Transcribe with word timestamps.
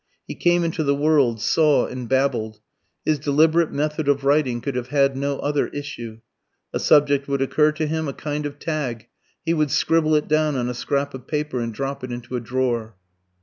He 0.27 0.33
came 0.33 0.63
into 0.63 0.83
the 0.83 0.95
world, 0.95 1.39
saw 1.39 1.85
and 1.85 2.09
babbled. 2.09 2.59
His 3.05 3.19
deliberate 3.19 3.71
method 3.71 4.07
of 4.07 4.23
writing 4.23 4.59
could 4.59 4.73
have 4.73 4.87
had 4.87 5.15
no 5.15 5.37
other 5.37 5.67
issue. 5.67 6.21
A 6.73 6.79
subject 6.79 7.27
would 7.27 7.39
occur 7.39 7.71
to 7.73 7.85
him, 7.85 8.07
a 8.07 8.13
kind 8.13 8.47
of 8.47 8.57
tag. 8.57 9.09
He 9.45 9.53
would 9.53 9.69
scribble 9.69 10.15
it 10.15 10.27
down 10.27 10.55
on 10.55 10.69
a 10.69 10.73
scrap 10.73 11.13
of 11.13 11.27
paper 11.27 11.59
and 11.59 11.71
drop 11.71 12.03
it 12.03 12.11
into 12.11 12.35
a 12.35 12.39
drawer. 12.39 12.95